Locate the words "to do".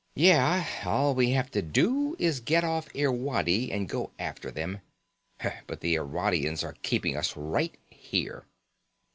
1.51-2.15